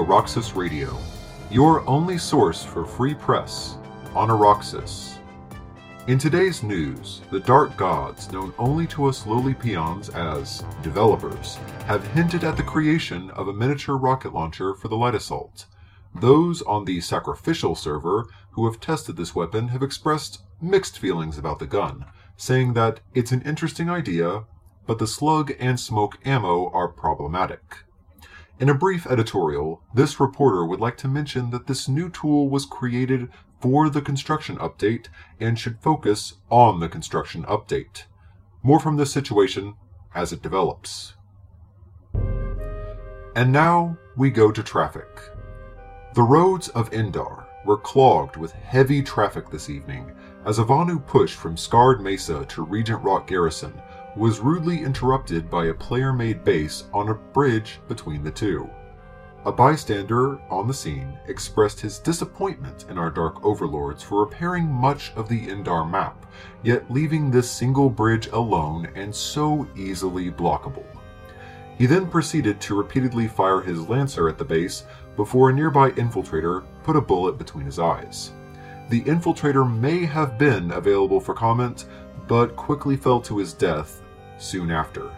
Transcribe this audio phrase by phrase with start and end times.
[0.00, 0.96] Auraxis Radio,
[1.50, 3.76] your only source for free press
[4.14, 5.18] on Auraxis.
[6.06, 12.06] In today's news, the Dark Gods, known only to us lowly peons as developers, have
[12.12, 15.66] hinted at the creation of a miniature rocket launcher for the light assault.
[16.14, 21.58] Those on the sacrificial server who have tested this weapon have expressed mixed feelings about
[21.58, 22.06] the gun,
[22.38, 24.44] saying that it's an interesting idea,
[24.86, 27.84] but the slug and smoke ammo are problematic.
[28.60, 32.66] In a brief editorial, this reporter would like to mention that this new tool was
[32.66, 35.06] created for the construction update
[35.40, 38.04] and should focus on the construction update.
[38.62, 39.76] More from this situation
[40.14, 41.14] as it develops.
[43.34, 45.08] And now we go to traffic.
[46.12, 50.12] The roads of Indar were clogged with heavy traffic this evening
[50.44, 53.80] as a Vanu push from Scarred Mesa to Regent Rock Garrison
[54.16, 58.68] was rudely interrupted by a player made base on a bridge between the two.
[59.46, 65.12] A bystander on the scene expressed his disappointment in our Dark Overlords for repairing much
[65.16, 66.26] of the Indar map,
[66.62, 70.84] yet leaving this single bridge alone and so easily blockable.
[71.78, 74.84] He then proceeded to repeatedly fire his Lancer at the base
[75.16, 78.32] before a nearby infiltrator put a bullet between his eyes.
[78.90, 81.86] The infiltrator may have been available for comment,
[82.30, 84.02] but quickly fell to his death
[84.38, 85.10] soon after,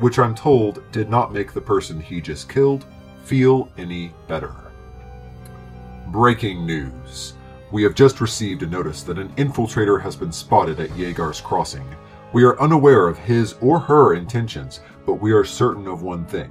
[0.00, 2.84] which I'm told did not make the person he just killed
[3.22, 4.52] feel any better.
[6.08, 7.34] Breaking news.
[7.70, 11.86] We have just received a notice that an infiltrator has been spotted at Jaeger's Crossing.
[12.32, 16.50] We are unaware of his or her intentions, but we are certain of one thing.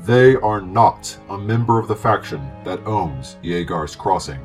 [0.00, 4.40] They are not a member of the faction that owns Jaeger's Crossing.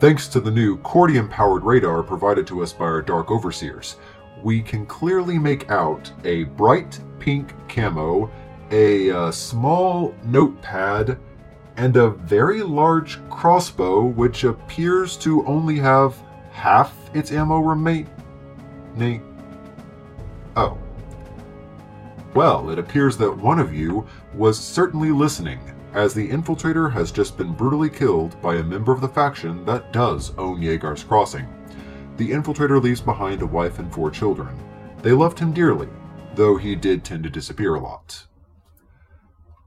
[0.00, 3.96] Thanks to the new Cordium powered radar provided to us by our Dark Overseers,
[4.44, 8.30] we can clearly make out a bright pink camo,
[8.70, 11.18] a uh, small notepad,
[11.78, 16.14] and a very large crossbow which appears to only have
[16.52, 18.06] half its ammo remaining.
[20.56, 20.78] Oh.
[22.34, 25.58] Well, it appears that one of you was certainly listening,
[25.94, 29.92] as the infiltrator has just been brutally killed by a member of the faction that
[29.92, 31.46] does own Jaeger's Crossing
[32.16, 34.58] the infiltrator leaves behind a wife and four children.
[35.02, 35.88] They loved him dearly,
[36.34, 38.26] though he did tend to disappear a lot.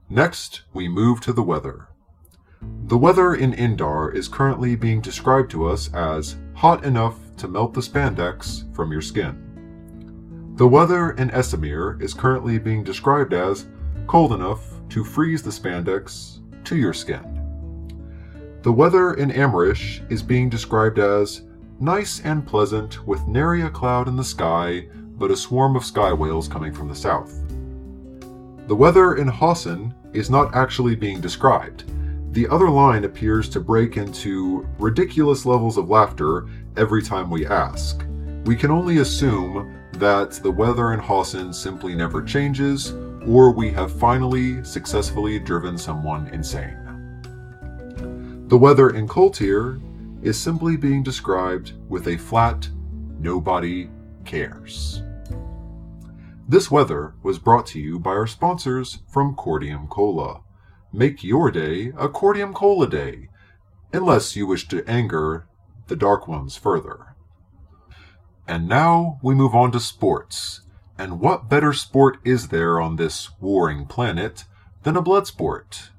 [0.08, 1.88] Next, we move to the weather.
[2.86, 7.74] The weather in Indar is currently being described to us as hot enough to melt
[7.74, 9.44] the spandex from your skin.
[10.56, 13.68] The weather in Esamir is currently being described as
[14.08, 17.34] cold enough to freeze the spandex to your skin.
[18.62, 21.42] The weather in Amerish is being described as
[21.80, 26.12] nice and pleasant, with nary a cloud in the sky, but a swarm of sky
[26.12, 27.32] whales coming from the south.
[28.66, 31.84] The weather in Hossin is not actually being described.
[32.34, 36.46] The other line appears to break into ridiculous levels of laughter
[36.76, 38.04] every time we ask.
[38.44, 42.92] We can only assume that the weather in Hossin simply never changes,
[43.26, 46.76] or we have finally successfully driven someone insane.
[48.48, 49.80] The weather in Koltyr
[50.22, 52.68] is simply being described with a flat,
[53.18, 53.88] nobody
[54.24, 55.02] cares.
[56.48, 60.40] This weather was brought to you by our sponsors from Cordium Cola.
[60.92, 63.28] Make your day a Cordium Cola day,
[63.92, 65.46] unless you wish to anger
[65.88, 67.14] the Dark Ones further.
[68.46, 70.62] And now we move on to sports.
[70.96, 74.44] And what better sport is there on this warring planet
[74.82, 75.90] than a blood sport?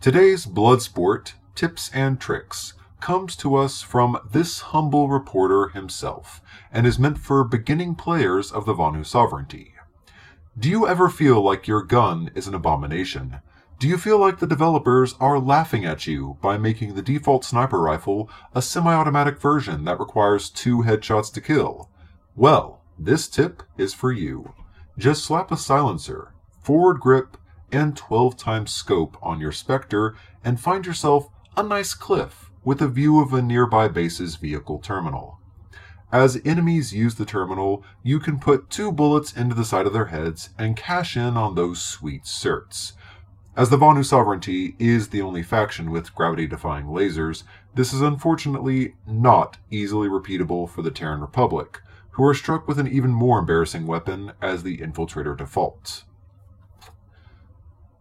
[0.00, 6.40] Today's blood sport tips and tricks comes to us from this humble reporter himself
[6.72, 9.74] and is meant for beginning players of the Vanu sovereignty.
[10.58, 13.40] Do you ever feel like your gun is an abomination?
[13.78, 17.78] Do you feel like the developers are laughing at you by making the default sniper
[17.78, 21.90] rifle a semi automatic version that requires two headshots to kill?
[22.34, 24.54] Well, this tip is for you.
[24.96, 26.32] Just slap a silencer,
[26.62, 27.36] forward grip,
[27.70, 32.88] and 12 times scope on your Spectre and find yourself a nice cliff with a
[32.88, 35.38] view of a nearby base's vehicle terminal.
[36.10, 40.06] As enemies use the terminal, you can put two bullets into the side of their
[40.06, 42.94] heads and cash in on those sweet certs.
[43.56, 47.44] As the Vanu Sovereignty is the only faction with gravity defying lasers,
[47.76, 51.80] this is unfortunately not easily repeatable for the Terran Republic,
[52.10, 56.02] who are struck with an even more embarrassing weapon as the Infiltrator defaults.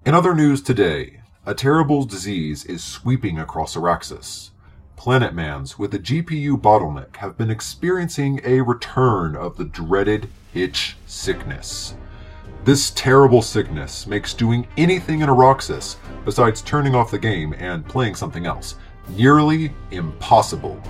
[0.04, 4.50] In other news today, a terrible disease is sweeping across Auraxis.
[4.98, 11.96] Planetmans with a GPU bottleneck have been experiencing a return of the dreaded hitch sickness.
[12.64, 18.16] This terrible sickness makes doing anything in Auraxis, besides turning off the game and playing
[18.16, 18.76] something else,
[19.10, 20.82] nearly impossible.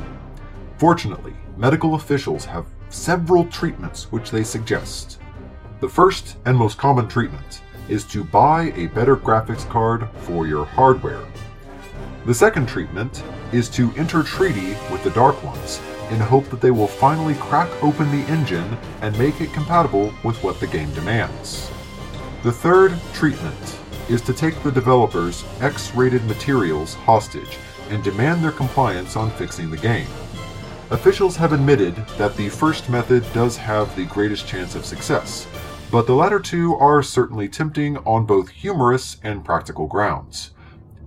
[0.78, 5.19] Fortunately, medical officials have several treatments which they suggest.
[5.81, 10.63] The first and most common treatment is to buy a better graphics card for your
[10.63, 11.25] hardware.
[12.25, 15.80] The second treatment is to enter treaty with the Dark Ones
[16.10, 20.42] in hope that they will finally crack open the engine and make it compatible with
[20.44, 21.69] what the game demands.
[22.42, 23.80] The third treatment
[24.10, 29.69] is to take the developers' X rated materials hostage and demand their compliance on fixing
[29.69, 30.07] the game.
[30.89, 35.45] Officials have admitted that the first method does have the greatest chance of success,
[35.92, 40.55] but the latter two are certainly tempting on both humorous and practical grounds.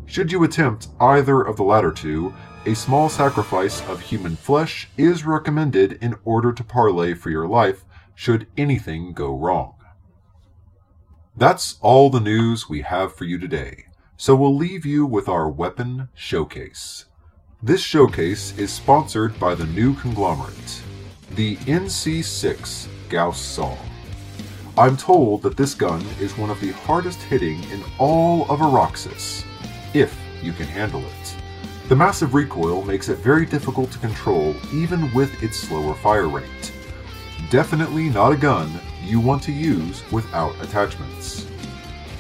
[0.09, 2.33] Should you attempt either of the latter two,
[2.65, 7.85] a small sacrifice of human flesh is recommended in order to parlay for your life
[8.15, 9.75] should anything go wrong.
[11.37, 13.85] That's all the news we have for you today,
[14.17, 17.05] so we'll leave you with our weapon showcase.
[17.63, 20.83] This showcase is sponsored by the new conglomerate,
[21.33, 23.77] the NC6 Gauss Saw.
[24.79, 29.45] I'm told that this gun is one of the hardest hitting in all of Auraxis,
[29.95, 31.37] if you can handle it.
[31.89, 36.73] The massive recoil makes it very difficult to control even with its slower fire rate.
[37.51, 38.71] Definitely not a gun
[39.03, 41.45] you want to use without attachments.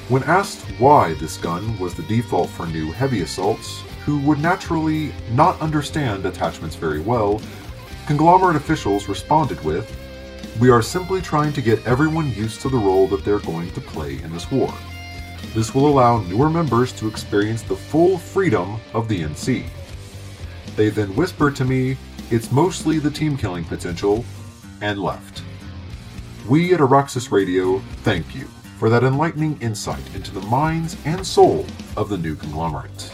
[0.09, 5.13] When asked why this gun was the default for new heavy assaults, who would naturally
[5.33, 7.43] not understand attachments very well,
[8.07, 9.95] conglomerate officials responded with,
[10.59, 13.83] We are simply trying to get everyone used to the role that they're going to
[13.83, 14.73] play in this war.
[15.55, 19.67] This will allow newer members to experience the full freedom of the NC.
[20.77, 21.97] They then whispered to me,
[22.31, 24.25] It's mostly the team killing potential,
[24.81, 25.43] and left.
[26.49, 28.47] We at Auraxis Radio thank you
[28.79, 33.13] for that enlightening insight into the minds and soul of the new conglomerate.